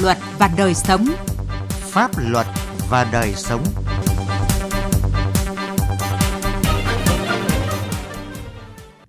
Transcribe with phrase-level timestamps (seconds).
[0.00, 1.06] luật và đời sống.
[1.68, 2.46] Pháp luật
[2.90, 3.64] và đời sống.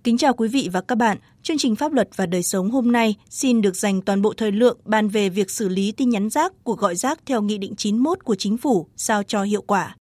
[0.04, 1.18] Kính chào quý vị và các bạn.
[1.44, 4.52] Chương trình Pháp luật và đời sống hôm nay xin được dành toàn bộ thời
[4.52, 7.76] lượng bàn về việc xử lý tin nhắn rác, cuộc gọi rác theo Nghị định
[7.76, 9.96] 91 của Chính phủ sao cho hiệu quả.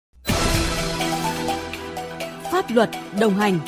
[2.52, 2.90] Pháp luật
[3.20, 3.60] đồng hành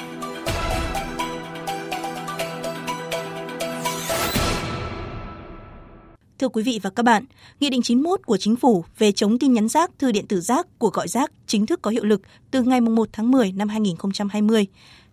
[6.41, 7.25] Thưa quý vị và các bạn,
[7.59, 10.67] Nghị định 91 của Chính phủ về chống tin nhắn rác, thư điện tử rác,
[10.79, 14.67] cuộc gọi rác chính thức có hiệu lực từ ngày 1 tháng 10 năm 2020.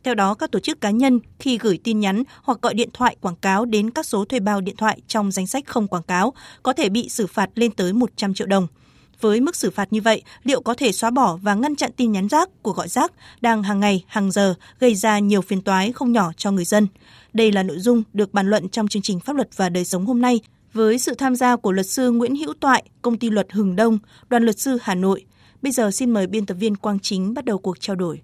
[0.04, 3.16] Theo đó, các tổ chức cá nhân khi gửi tin nhắn hoặc gọi điện thoại
[3.20, 6.32] quảng cáo đến các số thuê bao điện thoại trong danh sách không quảng cáo
[6.62, 8.66] có thể bị xử phạt lên tới 100 triệu đồng.
[9.20, 12.12] Với mức xử phạt như vậy, liệu có thể xóa bỏ và ngăn chặn tin
[12.12, 15.92] nhắn rác, cuộc gọi rác đang hàng ngày, hàng giờ gây ra nhiều phiền toái
[15.92, 16.86] không nhỏ cho người dân?
[17.32, 20.06] Đây là nội dung được bàn luận trong chương trình Pháp luật và đời sống
[20.06, 20.40] hôm nay
[20.72, 23.98] với sự tham gia của luật sư Nguyễn Hữu Toại, công ty luật Hừng Đông,
[24.28, 25.24] đoàn luật sư Hà Nội.
[25.62, 28.20] Bây giờ xin mời biên tập viên Quang Chính bắt đầu cuộc trao đổi.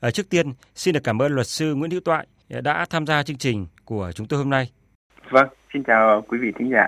[0.00, 3.22] À, trước tiên, xin được cảm ơn luật sư Nguyễn Hữu Toại đã tham gia
[3.22, 4.70] chương trình của chúng tôi hôm nay.
[5.30, 6.86] Vâng, xin chào quý vị thính giả.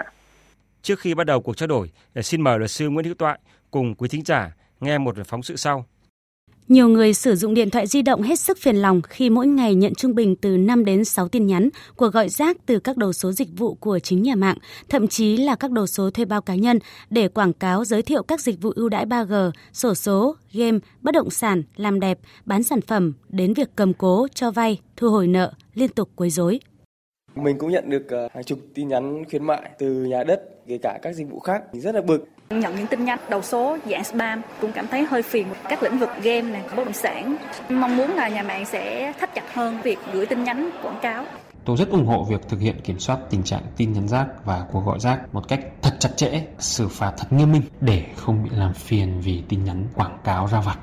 [0.82, 1.91] Trước khi bắt đầu cuộc trao đổi,
[2.22, 3.38] xin mời luật sư Nguyễn Hữu Toại
[3.70, 5.86] cùng quý thính giả nghe một phóng sự sau.
[6.68, 9.74] Nhiều người sử dụng điện thoại di động hết sức phiền lòng khi mỗi ngày
[9.74, 13.12] nhận trung bình từ 5 đến 6 tin nhắn, cuộc gọi rác từ các đầu
[13.12, 14.56] số dịch vụ của chính nhà mạng,
[14.88, 16.78] thậm chí là các đầu số thuê bao cá nhân
[17.10, 21.14] để quảng cáo giới thiệu các dịch vụ ưu đãi 3G, sổ số, game, bất
[21.14, 25.26] động sản, làm đẹp, bán sản phẩm, đến việc cầm cố, cho vay, thu hồi
[25.26, 26.60] nợ, liên tục quấy rối.
[27.34, 30.78] Mình cũng nhận được ờ, hàng chục tin nhắn khuyến mại từ nhà đất, kể
[30.82, 31.62] cả các dịch vụ khác.
[31.72, 35.05] Mình rất là bực Nhận những tin nhắn đầu số dạng spam cũng cảm thấy
[35.05, 37.37] hơi phiền các lĩnh vực game này, bất động sản.
[37.69, 41.25] Mong muốn là nhà mạng sẽ thắt chặt hơn việc gửi tin nhắn quảng cáo.
[41.65, 44.65] Tôi rất ủng hộ việc thực hiện kiểm soát tình trạng tin nhắn rác và
[44.72, 48.44] cuộc gọi rác một cách thật chặt chẽ, xử phạt thật nghiêm minh để không
[48.44, 50.78] bị làm phiền vì tin nhắn quảng cáo ra vặt.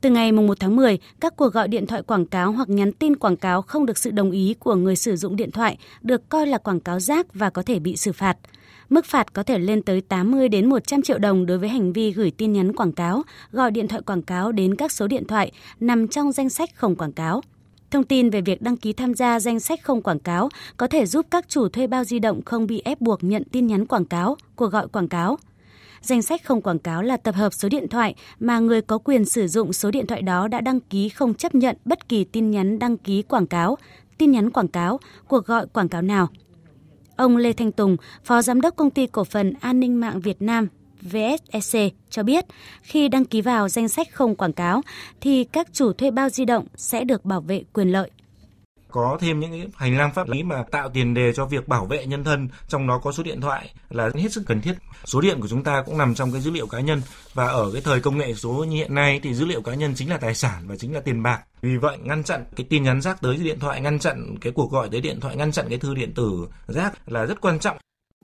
[0.00, 3.16] Từ ngày 1 tháng 10, các cuộc gọi điện thoại quảng cáo hoặc nhắn tin
[3.16, 6.46] quảng cáo không được sự đồng ý của người sử dụng điện thoại được coi
[6.46, 8.36] là quảng cáo rác và có thể bị xử phạt.
[8.90, 12.12] Mức phạt có thể lên tới 80 đến 100 triệu đồng đối với hành vi
[12.12, 13.22] gửi tin nhắn quảng cáo,
[13.52, 16.96] gọi điện thoại quảng cáo đến các số điện thoại nằm trong danh sách không
[16.96, 17.40] quảng cáo.
[17.90, 21.06] Thông tin về việc đăng ký tham gia danh sách không quảng cáo có thể
[21.06, 24.04] giúp các chủ thuê bao di động không bị ép buộc nhận tin nhắn quảng
[24.04, 25.38] cáo, cuộc gọi quảng cáo.
[26.02, 29.24] Danh sách không quảng cáo là tập hợp số điện thoại mà người có quyền
[29.24, 32.50] sử dụng số điện thoại đó đã đăng ký không chấp nhận bất kỳ tin
[32.50, 33.78] nhắn đăng ký quảng cáo,
[34.18, 36.28] tin nhắn quảng cáo, cuộc gọi quảng cáo nào.
[37.16, 40.42] Ông Lê Thanh Tùng, Phó Giám đốc Công ty Cổ phần An ninh mạng Việt
[40.42, 40.68] Nam
[41.02, 42.44] (VSEC) cho biết
[42.82, 44.82] khi đăng ký vào danh sách không quảng cáo
[45.20, 48.10] thì các chủ thuê bao di động sẽ được bảo vệ quyền lợi
[48.90, 52.06] có thêm những hành lang pháp lý mà tạo tiền đề cho việc bảo vệ
[52.06, 54.74] nhân thân, trong đó có số điện thoại là hết sức cần thiết.
[55.04, 57.02] Số điện của chúng ta cũng nằm trong cái dữ liệu cá nhân.
[57.34, 59.92] Và ở cái thời công nghệ số như hiện nay thì dữ liệu cá nhân
[59.96, 61.42] chính là tài sản và chính là tiền bạc.
[61.62, 64.72] Vì vậy, ngăn chặn cái tin nhắn rác tới điện thoại, ngăn chặn cái cuộc
[64.72, 67.76] gọi tới điện thoại, ngăn chặn cái thư điện tử rác là rất quan trọng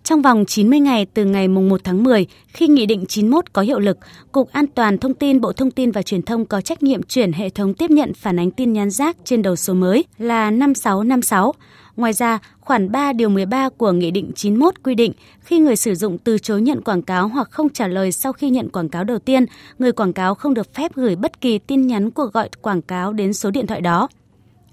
[0.04, 3.78] trong vòng 90 ngày từ ngày 1 tháng 10, khi Nghị định 91 có hiệu
[3.78, 3.98] lực,
[4.32, 7.32] Cục An toàn Thông tin Bộ Thông tin và Truyền thông có trách nhiệm chuyển
[7.32, 11.54] hệ thống tiếp nhận phản ánh tin nhắn rác trên đầu số mới là 5656.
[11.96, 15.94] Ngoài ra, khoản 3 điều 13 của Nghị định 91 quy định khi người sử
[15.94, 19.04] dụng từ chối nhận quảng cáo hoặc không trả lời sau khi nhận quảng cáo
[19.04, 19.46] đầu tiên,
[19.78, 23.12] người quảng cáo không được phép gửi bất kỳ tin nhắn cuộc gọi quảng cáo
[23.12, 24.08] đến số điện thoại đó.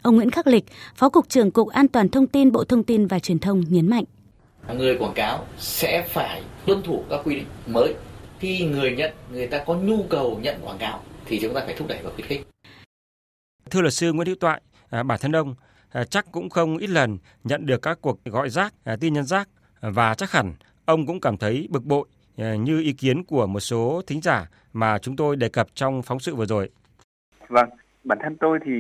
[0.01, 0.65] Ông Nguyễn Khắc Lịch,
[0.95, 3.89] Phó Cục trưởng Cục An toàn Thông tin Bộ Thông tin và Truyền thông nhấn
[3.89, 4.03] mạnh
[4.73, 7.93] người quảng cáo sẽ phải tuân thủ các quy định mới
[8.39, 11.75] khi người nhận người ta có nhu cầu nhận quảng cáo thì chúng ta phải
[11.77, 12.47] thúc đẩy và khuyến khích.
[13.69, 15.55] Thưa luật sư Nguyễn Hữu Toại, à, bản thân ông
[15.91, 19.23] à, chắc cũng không ít lần nhận được các cuộc gọi rác, à, tin nhắn
[19.23, 19.49] rác
[19.81, 20.53] và chắc hẳn
[20.85, 24.49] ông cũng cảm thấy bực bội à, như ý kiến của một số thính giả
[24.73, 26.69] mà chúng tôi đề cập trong phóng sự vừa rồi.
[27.47, 27.69] Vâng,
[28.03, 28.71] bản thân tôi thì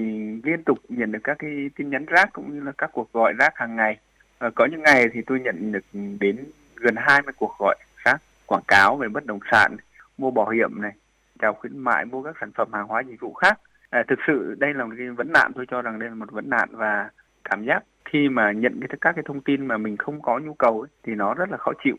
[0.43, 3.33] liên tục nhận được các cái tin nhắn rác cũng như là các cuộc gọi
[3.39, 3.97] rác hàng ngày
[4.41, 5.85] À, có những ngày thì tôi nhận được
[6.19, 6.37] đến
[6.75, 9.75] gần 20 cuộc gọi khác quảng cáo về bất động sản,
[10.17, 10.91] mua bảo hiểm này,
[11.39, 13.59] chào khuyến mại, mua các sản phẩm hàng hóa dịch vụ khác.
[13.89, 16.31] À, thực sự đây là một cái vấn nạn, tôi cho rằng đây là một
[16.31, 17.09] vấn nạn và
[17.43, 20.53] cảm giác khi mà nhận cái các cái thông tin mà mình không có nhu
[20.53, 21.95] cầu ấy, thì nó rất là khó chịu.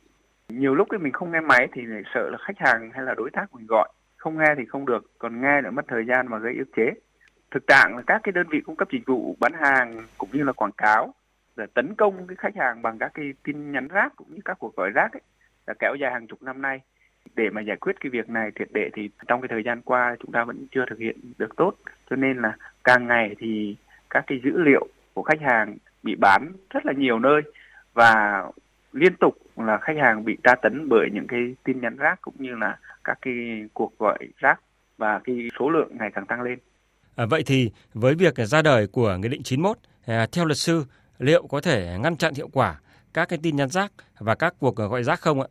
[0.49, 3.15] Nhiều lúc thì mình không nghe máy thì lại sợ là khách hàng hay là
[3.15, 6.29] đối tác mình gọi, không nghe thì không được, còn nghe lại mất thời gian
[6.29, 6.91] và gây ức chế.
[7.51, 10.43] Thực trạng là các cái đơn vị cung cấp dịch vụ bán hàng cũng như
[10.45, 11.15] là quảng cáo
[11.57, 14.59] là tấn công cái khách hàng bằng các cái tin nhắn rác cũng như các
[14.59, 15.23] cuộc gọi rác ấy
[15.67, 16.81] là kéo dài hàng chục năm nay
[17.35, 20.17] để mà giải quyết cái việc này triệt để thì trong cái thời gian qua
[20.21, 21.75] chúng ta vẫn chưa thực hiện được tốt
[22.11, 23.77] cho nên là càng ngày thì
[24.11, 27.43] các cái dữ liệu của khách hàng bị bán rất là nhiều nơi
[27.95, 28.43] và
[28.93, 32.35] liên tục là khách hàng bị tra tấn bởi những cái tin nhắn rác cũng
[32.39, 33.35] như là các cái
[33.75, 34.61] cuộc gọi rác
[34.99, 36.59] và cái số lượng ngày càng tăng lên.
[37.17, 40.85] À, vậy thì với việc ra đời của Nghị định 91, à, theo luật sư,
[41.19, 42.75] liệu có thể ngăn chặn hiệu quả
[43.15, 45.47] các cái tin nhắn rác và các cuộc ờ, gọi rác không ạ?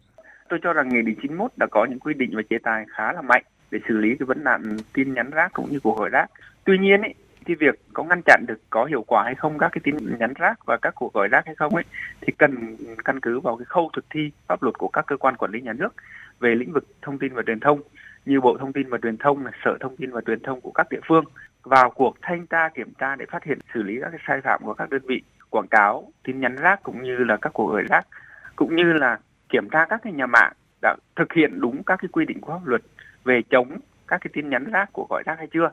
[0.50, 3.14] Tôi cho rằng Nghị định 91 đã có những quy định và chế tài khá
[3.14, 6.10] là mạnh để xử lý cái vấn nạn tin nhắn rác cũng như cuộc gọi
[6.10, 6.32] rác.
[6.64, 7.14] Tuy nhiên ấy,
[7.46, 10.34] cái việc có ngăn chặn được có hiệu quả hay không các cái tin nhắn
[10.34, 11.84] rác và các cuộc gọi rác hay không ấy
[12.22, 15.36] thì cần căn cứ vào cái khâu thực thi pháp luật của các cơ quan
[15.36, 15.96] quản lý nhà nước
[16.40, 17.82] về lĩnh vực thông tin và truyền thông
[18.26, 20.88] như Bộ Thông tin và Truyền thông, Sở Thông tin và Truyền thông của các
[20.90, 21.24] địa phương
[21.64, 24.62] vào cuộc thanh tra kiểm tra để phát hiện xử lý các cái sai phạm
[24.64, 27.84] của các đơn vị quảng cáo, tin nhắn rác cũng như là các cuộc gọi
[27.90, 28.08] rác
[28.56, 29.20] cũng như là
[29.50, 32.52] kiểm tra các cái nhà mạng đã thực hiện đúng các cái quy định của
[32.52, 32.82] pháp luật
[33.24, 33.78] về chống
[34.08, 35.72] các cái tin nhắn rác của gọi rác hay chưa.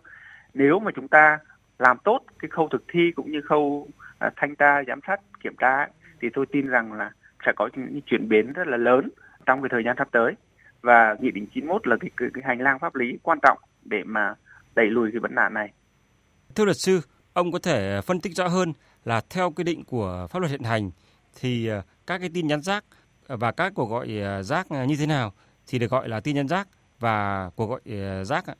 [0.54, 1.38] Nếu mà chúng ta
[1.78, 3.88] làm tốt cái khâu thực thi cũng như khâu
[4.18, 5.86] à, thanh tra giám sát kiểm tra
[6.20, 7.10] thì tôi tin rằng là
[7.46, 9.08] sẽ có những chuyển biến rất là lớn
[9.46, 10.34] trong cái thời gian sắp tới
[10.82, 14.02] và nghị định 91 là cái, cái, cái hành lang pháp lý quan trọng để
[14.04, 14.34] mà
[14.74, 15.72] đẩy lùi cái vấn nạn này.
[16.54, 17.00] Thưa luật sư,
[17.32, 18.72] ông có thể phân tích rõ hơn
[19.04, 20.90] là theo quy định của pháp luật hiện hành
[21.40, 22.84] thì ờ, các cái tin nhắn rác
[23.26, 25.32] ờ, và các cuộc gọi ờ, rác như thế nào
[25.66, 26.68] thì được gọi là tin nhắn rác
[27.00, 27.80] và cuộc gọi
[28.24, 28.54] rác ạ?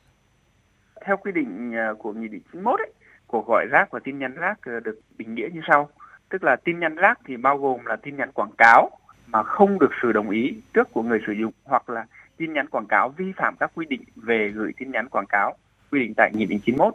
[1.05, 2.91] Theo quy định của nghị định 91 ấy,
[3.27, 5.89] cuộc gọi rác và tin nhắn rác được định nghĩa như sau.
[6.29, 8.89] Tức là tin nhắn rác thì bao gồm là tin nhắn quảng cáo
[9.27, 12.05] mà không được sự đồng ý trước của người sử dụng hoặc là
[12.37, 15.57] tin nhắn quảng cáo vi phạm các quy định về gửi tin nhắn quảng cáo
[15.91, 16.93] quy định tại Nghị định 91.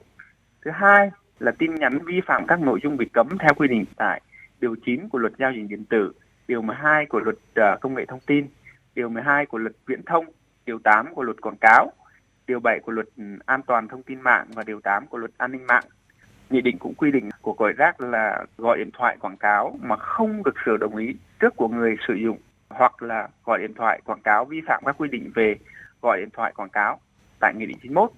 [0.65, 3.85] Thứ hai là tin nhắn vi phạm các nội dung bị cấm theo quy định
[3.97, 4.21] tại
[4.61, 6.13] điều 9 của luật giao dịch điện tử,
[6.49, 8.47] điều 12 của luật uh, công nghệ thông tin,
[8.95, 10.25] điều 12 của luật viễn thông,
[10.67, 11.93] điều 8 của luật quảng cáo,
[12.47, 13.07] điều 7 của luật
[13.47, 15.85] an toàn thông tin mạng và điều 8 của luật an ninh mạng
[16.51, 19.97] Nghị định cũng quy định của gọi rác là gọi điện thoại quảng cáo mà
[19.97, 22.39] không được sự đồng ý trước của người sử dụng
[22.69, 25.57] hoặc là gọi điện thoại quảng cáo vi phạm các quy định về
[26.03, 27.01] gọi điện thoại quảng cáo
[27.41, 28.11] tại Nghị định 91.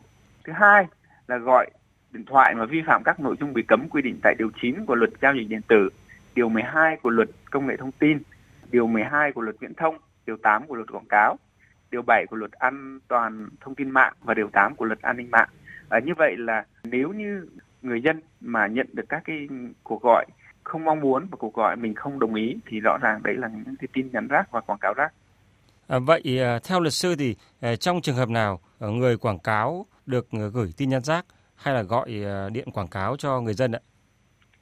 [0.44, 0.86] Thứ hai
[1.26, 1.70] là gọi
[2.12, 4.86] điện thoại mà vi phạm các nội dung bị cấm quy định tại điều 9
[4.86, 5.88] của luật giao dịch điện tử,
[6.34, 8.18] điều 12 của luật công nghệ thông tin,
[8.70, 11.38] điều 12 của luật viễn thông, điều 8 của luật quảng cáo,
[11.90, 15.16] điều 7 của luật an toàn thông tin mạng và điều 8 của luật an
[15.16, 15.48] ninh mạng.
[15.88, 17.48] À, như vậy là nếu như
[17.82, 19.48] người dân mà nhận được các cái
[19.82, 20.26] cuộc gọi
[20.64, 23.48] không mong muốn và cuộc gọi mình không đồng ý thì rõ ràng đấy là
[23.48, 25.12] những cái tin nhắn rác và quảng cáo rác.
[25.86, 29.38] À, vậy à, theo luật sư thì à, trong trường hợp nào à, người quảng
[29.38, 31.26] cáo được gửi tin nhắn rác
[31.56, 33.80] hay là gọi ờ, điện quảng cáo cho người dân ạ?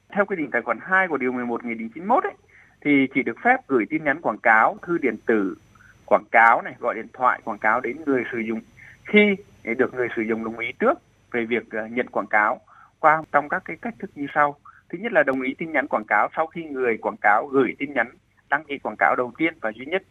[0.09, 2.33] Theo quy định tài khoản 2 của điều 11 Nghị định 91 ấy,
[2.81, 5.57] thì chỉ được phép gửi tin nhắn quảng cáo, thư điện tử,
[6.05, 8.61] quảng cáo này, gọi điện thoại quảng cáo đến người sử dụng
[9.05, 11.01] khi được người sử dụng đồng ý trước
[11.31, 12.59] về việc ờ, nhận quảng cáo
[12.99, 14.55] qua trong các cái cách thức như sau.
[14.89, 17.75] Thứ nhất là đồng ý tin nhắn quảng cáo sau khi người quảng cáo gửi
[17.79, 18.07] tin nhắn
[18.49, 20.03] đăng ký quảng cáo đầu tiên và duy nhất.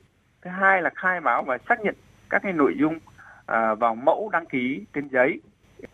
[0.42, 1.94] Thứ hai là khai báo và xác nhận
[2.30, 2.98] các cái nội dung
[3.46, 5.40] ờ, vào mẫu đăng ký trên giấy,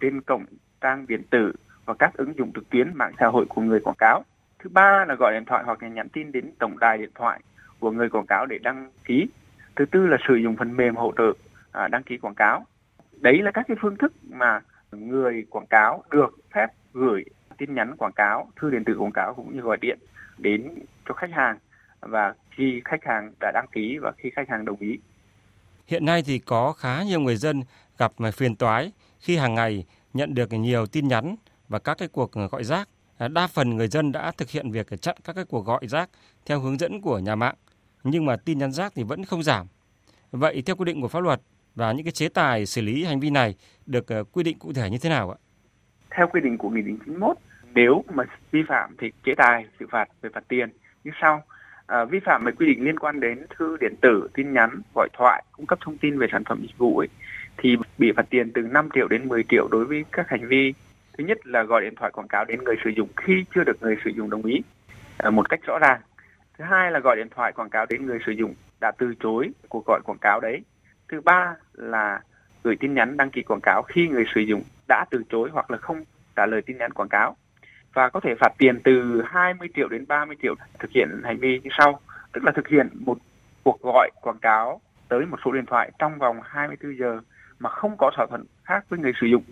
[0.01, 0.45] trên cổng
[0.81, 1.53] trang điện tử
[1.85, 4.25] và các ứng dụng trực tuyến mạng xã hội của người quảng cáo.
[4.59, 7.41] Thứ ba là gọi điện thoại hoặc là nhắn tin đến tổng đài điện thoại
[7.79, 9.27] của người quảng cáo để đăng ký.
[9.77, 11.33] Thứ tư là sử dụng phần mềm hỗ trợ
[11.73, 12.67] à, đăng ký quảng cáo.
[13.21, 14.61] Đấy là các cái phương thức mà
[14.93, 17.25] người quảng cáo được phép gửi
[17.59, 19.99] tin nhắn quảng cáo, thư điện tử quảng cáo cũng như gọi điện
[20.39, 20.75] đến
[21.09, 21.59] cho khách hàng
[22.01, 24.99] và khi khách hàng đã đăng ký và khi khách hàng đồng ý.
[25.87, 27.63] Hiện nay thì có khá nhiều người dân
[27.99, 31.37] gặp phiền toái khi hàng ngày nhận được nhiều tin nhắn
[31.69, 32.89] và các cái cuộc ờ, gọi rác.
[33.19, 36.11] À, đa phần người dân đã thực hiện việc chặn các cái cuộc gọi rác
[36.47, 37.55] theo hướng dẫn của nhà mạng,
[38.05, 39.67] nhưng mà tin nhắn rác thì vẫn không giảm.
[40.31, 41.41] Vậy theo quy định của pháp luật
[41.75, 43.55] và những cái chế tài xử lý hành vi này
[43.87, 45.39] được ờ, quy định cụ thể như thế nào ạ?
[46.11, 47.37] theo quy định của nghị định 91
[47.75, 50.69] nếu mà vi phạm thì chế tài xử phạt về phạt tiền
[51.05, 51.43] như sau
[51.87, 55.09] à, vi phạm về quy định liên quan đến thư điện tử tin nhắn gọi
[55.13, 57.09] thoại cung cấp thông tin về sản phẩm dịch vụ ấy,
[57.57, 60.75] thì bị phạt tiền từ 5 triệu đến 10 triệu đối với các hành vi.
[61.19, 63.83] Thứ nhất là gọi điện thoại quảng cáo đến người sử dụng khi chưa được
[63.83, 64.63] người sử dụng đồng ý
[65.19, 66.01] à, một cách rõ ràng.
[66.59, 69.51] Thứ hai là gọi điện thoại quảng cáo đến người sử dụng đã từ chối
[69.69, 70.61] cuộc gọi quảng cáo đấy.
[71.09, 72.21] Thứ ba là
[72.65, 75.71] gửi tin nhắn đăng ký quảng cáo khi người sử dụng đã từ chối hoặc
[75.71, 76.05] là không
[76.37, 77.37] trả lời tin nhắn quảng cáo.
[77.95, 81.61] Và có thể phạt tiền từ 20 triệu đến 30 triệu thực hiện hành vi
[81.63, 82.01] như sau.
[82.33, 83.19] Tức là thực hiện một
[83.63, 87.21] cuộc gọi quảng cáo tới một số điện thoại trong vòng 24 giờ
[87.61, 89.43] mà không có thỏa thuận khác với người sử dụng.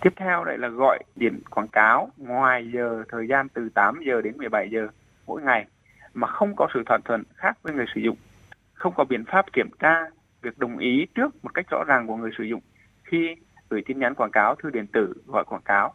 [0.00, 4.20] Tiếp theo đây là gọi điện quảng cáo ngoài giờ thời gian từ 8 giờ
[4.22, 4.88] đến 17 giờ
[5.26, 5.66] mỗi ngày
[6.14, 8.16] mà không có sự thỏa thuận khác với người sử dụng.
[8.74, 10.06] Không có biện pháp kiểm tra
[10.42, 12.60] việc đồng ý trước một cách rõ ràng của người sử dụng
[13.04, 13.36] khi
[13.70, 15.94] gửi tin nhắn quảng cáo, thư điện tử, gọi quảng cáo.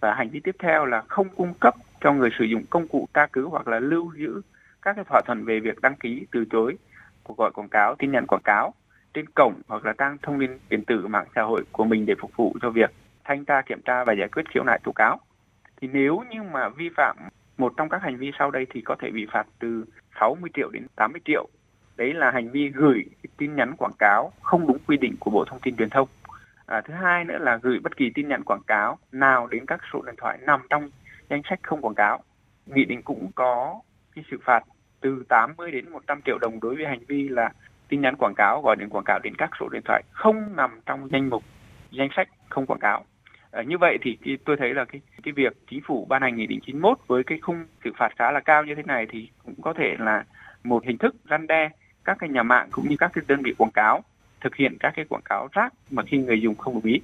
[0.00, 3.08] Và hành vi tiếp theo là không cung cấp cho người sử dụng công cụ
[3.14, 4.42] tra cứu hoặc là lưu giữ
[4.82, 6.78] các cái thỏa thuận về việc đăng ký từ chối
[7.24, 8.74] cuộc gọi quảng cáo, tin nhắn quảng cáo
[9.14, 12.14] trên cổng hoặc là trang thông tin điện tử mạng xã hội của mình để
[12.20, 12.90] phục vụ cho việc
[13.24, 15.20] thanh tra kiểm tra và giải quyết khiếu nại tố cáo.
[15.80, 17.16] Thì nếu như mà vi phạm
[17.58, 19.84] một trong các hành vi sau đây thì có thể bị phạt từ
[20.20, 21.48] 60 triệu đến 80 triệu.
[21.96, 23.04] Đấy là hành vi gửi
[23.36, 26.08] tin nhắn quảng cáo không đúng quy định của Bộ Thông tin Truyền thông.
[26.66, 29.80] À, thứ hai nữa là gửi bất kỳ tin nhắn quảng cáo nào đến các
[29.92, 30.90] số điện thoại nằm trong
[31.30, 32.22] danh sách không quảng cáo.
[32.66, 33.80] Nghị định cũng có
[34.14, 34.64] cái xử phạt
[35.00, 37.52] từ 80 đến 100 triệu đồng đối với hành vi là
[37.90, 40.80] tin nhắn quảng cáo gọi điện quảng cáo đến các số điện thoại không nằm
[40.86, 41.42] trong danh mục
[41.90, 43.04] danh sách không quảng cáo.
[43.50, 46.46] À, như vậy thì tôi thấy là cái cái việc chính phủ ban hành nghị
[46.46, 49.54] định 91 với cái khung xử phạt khá là cao như thế này thì cũng
[49.62, 50.24] có thể là
[50.64, 51.68] một hình thức răn đe
[52.04, 54.04] các cái nhà mạng cũng như các cái đơn vị quảng cáo
[54.40, 57.00] thực hiện các cái quảng cáo rác mà khi người dùng không đồng ý.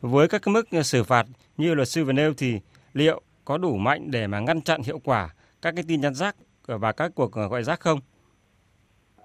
[0.00, 2.60] Với các cái mức xử phạt như luật sư vừa nêu thì
[2.94, 5.28] liệu có đủ mạnh để mà ngăn chặn hiệu quả
[5.62, 8.00] các cái tin nhắn rác và các cuộc gọi rác không?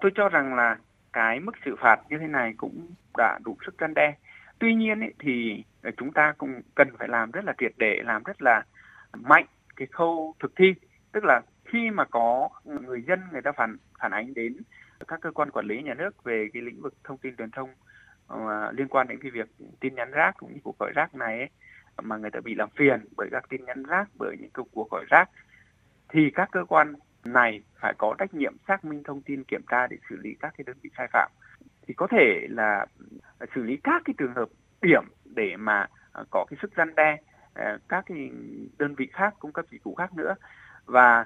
[0.06, 0.76] Tôi cho rằng là
[1.12, 2.86] cái mức xử phạt như thế này cũng
[3.18, 4.14] đã đủ sức răn đe.
[4.58, 8.02] Tuy nhiên ấy, thì ờ, chúng ta cũng cần phải làm rất là triệt để,
[8.04, 8.64] làm rất là
[9.12, 9.46] mạnh
[9.76, 10.74] cái khâu thực thi.
[11.12, 14.56] Tức là khi mà có người dân người ta phản phản ánh đến
[15.08, 17.70] các cơ quan quản lý nhà nước về cái lĩnh vực thông tin truyền thông
[18.34, 18.38] uh,
[18.72, 19.48] liên quan đến cái việc
[19.80, 21.48] tin nhắn rác cũng như cuộc gọi rác này ấy,
[22.02, 25.04] mà người ta bị làm phiền bởi các tin nhắn rác bởi những cuộc gọi
[25.08, 25.30] rác
[26.08, 26.94] thì các cơ quan
[27.32, 30.54] này phải có trách nhiệm xác minh thông tin kiểm tra để xử lý các
[30.58, 31.30] cái đơn vị sai phạm.
[31.86, 32.86] Thì có thể là
[33.38, 34.48] à, xử lý các cái trường hợp
[34.82, 37.16] điểm để mà à, có cái sức răn đe
[37.54, 38.30] à, các cái
[38.78, 40.34] đơn vị khác cung cấp dịch vụ khác nữa.
[40.84, 41.24] Và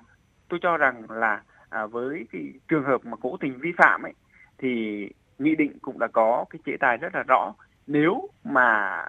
[0.49, 1.43] tôi cho rằng là
[1.91, 4.13] với cái trường hợp mà cố tình vi phạm ấy
[4.59, 7.55] thì nghị định cũng đã có cái chế tài rất là rõ.
[7.87, 9.05] Nếu mà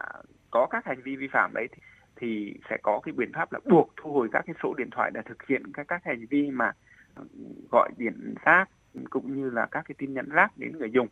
[0.51, 1.81] có các hành vi vi phạm đấy thì,
[2.21, 5.11] thì sẽ có cái biện pháp là buộc thu hồi các cái số điện thoại
[5.13, 6.71] để thực hiện các các hành vi mà
[7.15, 7.23] ừ,
[7.71, 8.65] gọi điện rác
[9.09, 11.07] cũng như là các cái tin nhắn rác đến người dùng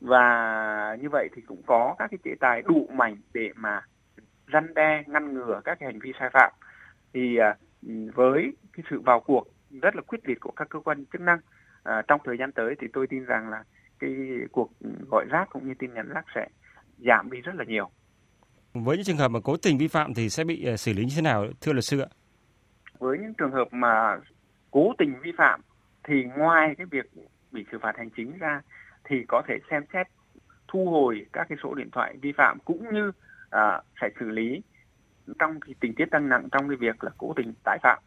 [0.00, 3.82] và như vậy thì cũng có các cái chế tài đủ mạnh để mà
[4.52, 6.52] răn đe ngăn ngừa các cái hành vi sai phạm
[7.12, 9.48] thì à, ừ, với cái sự vào cuộc
[9.82, 11.38] rất là quyết liệt của các cơ quan chức năng
[11.82, 13.64] à, trong thời gian tới thì tôi tin rằng là
[13.98, 14.14] cái
[14.52, 16.48] cuộc ừ, gọi rác cũng như tin nhắn rác sẽ
[16.98, 17.90] giảm đi rất là nhiều.
[18.84, 21.04] Với những trường hợp mà cố tình vi phạm thì sẽ bị ờ, xử lý
[21.04, 22.06] như thế nào thưa luật sư ạ?
[22.98, 24.16] Với những trường hợp mà
[24.70, 25.60] cố tình vi phạm
[26.04, 27.10] thì ngoài cái việc
[27.52, 28.60] bị xử phạt hành chính ra
[29.04, 30.06] thì có thể xem xét
[30.68, 33.12] thu hồi các cái số điện thoại vi phạm cũng như
[33.50, 34.62] à, phải xử lý
[35.38, 37.98] trong cái tình tiết tăng nặng trong cái việc là cố tình tái phạm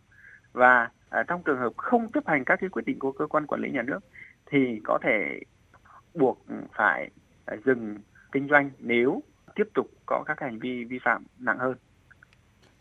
[0.53, 3.47] và à, trong trường hợp không chấp hành các cái quyết định của cơ quan
[3.47, 3.99] quản lý nhà nước
[4.45, 5.39] thì có thể
[6.13, 7.09] buộc phải
[7.45, 7.97] à, dừng
[8.31, 9.23] kinh doanh nếu
[9.56, 11.75] tiếp tục có các hành vi vi phạm nặng hơn.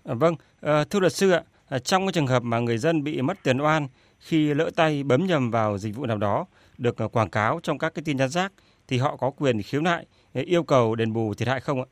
[0.05, 3.05] À, vâng, à, thưa luật sư ạ, à, trong cái trường hợp mà người dân
[3.05, 3.87] bị mất tiền oan
[4.19, 6.47] khi lỡ tay bấm nhầm vào dịch vụ nào đó
[6.79, 8.53] được quảng cáo trong các cái tin nhắn rác
[8.89, 11.89] thì họ có quyền khiếu nại yêu cầu đền bù thiệt hại không ạ?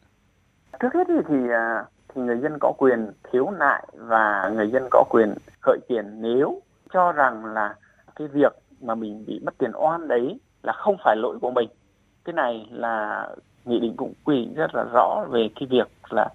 [0.80, 1.34] Trước hết thì
[2.14, 6.62] thì người dân có quyền khiếu nại và người dân có quyền khởi kiện nếu
[6.92, 7.74] cho rằng là
[8.16, 11.68] cái việc mà mình bị mất tiền oan đấy là không phải lỗi của mình.
[12.24, 13.28] Cái này là
[13.66, 16.28] nghị định cũng quy định rất là rõ về cái việc là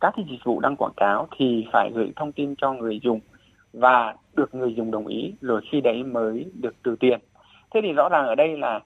[0.00, 3.20] các cái dịch vụ đăng quảng cáo thì phải gửi thông tin cho người dùng
[3.72, 7.20] và được người dùng đồng ý, rồi khi đấy mới được trừ tiền.
[7.74, 8.80] Thế thì rõ ràng ở đây là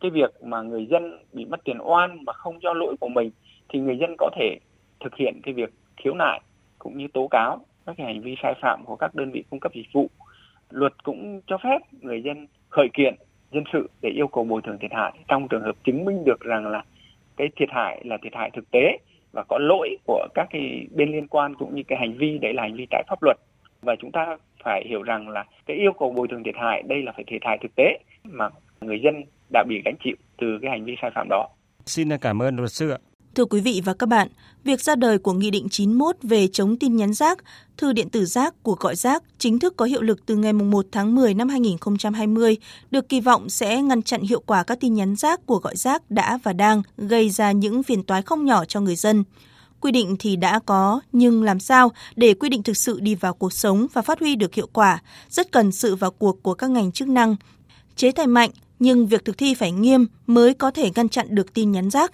[0.00, 3.30] cái việc mà người dân bị mất tiền oan mà không do lỗi của mình
[3.68, 4.58] thì người dân có thể
[5.00, 6.40] thực hiện cái việc khiếu nại
[6.78, 9.60] cũng như tố cáo các cái hành vi sai phạm của các đơn vị cung
[9.60, 10.10] cấp dịch vụ.
[10.70, 13.14] Luật cũng cho phép người dân khởi kiện
[13.52, 16.40] dân sự để yêu cầu bồi thường thiệt hại trong trường hợp chứng minh được
[16.40, 16.84] rằng là
[17.36, 18.98] cái thiệt hại là thiệt hại thực tế
[19.32, 22.54] và có lỗi của các cái bên liên quan cũng như cái hành vi, đấy
[22.54, 23.36] là hành vi trái pháp luật
[23.82, 27.02] và chúng ta phải hiểu rằng là cái yêu cầu bồi thường thiệt hại, đây
[27.02, 28.48] là phải thiệt hại thực tế mà
[28.80, 29.14] người dân
[29.52, 31.48] đã bị gánh chịu từ cái hành vi sai phạm đó.
[31.84, 32.98] Xin cảm ơn luật sư ạ.
[33.36, 34.28] Thưa quý vị và các bạn,
[34.64, 37.38] việc ra đời của Nghị định 91 về chống tin nhắn rác,
[37.76, 40.86] thư điện tử rác, cuộc gọi rác chính thức có hiệu lực từ ngày 1
[40.92, 42.56] tháng 10 năm 2020,
[42.90, 46.10] được kỳ vọng sẽ ngăn chặn hiệu quả các tin nhắn rác, cuộc gọi rác
[46.10, 49.24] đã và đang gây ra những phiền toái không nhỏ cho người dân.
[49.80, 53.34] Quy định thì đã có, nhưng làm sao để quy định thực sự đi vào
[53.34, 56.70] cuộc sống và phát huy được hiệu quả, rất cần sự vào cuộc của các
[56.70, 57.36] ngành chức năng.
[57.96, 61.54] Chế tài mạnh, nhưng việc thực thi phải nghiêm mới có thể ngăn chặn được
[61.54, 62.12] tin nhắn rác.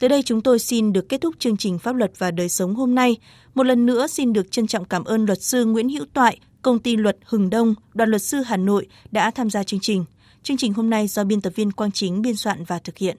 [0.00, 2.74] Tới đây chúng tôi xin được kết thúc chương trình Pháp luật và đời sống
[2.74, 3.16] hôm nay.
[3.54, 6.78] Một lần nữa xin được trân trọng cảm ơn luật sư Nguyễn Hữu Toại, công
[6.78, 10.04] ty luật Hừng Đông, đoàn luật sư Hà Nội đã tham gia chương trình.
[10.42, 13.16] Chương trình hôm nay do biên tập viên Quang Chính biên soạn và thực hiện.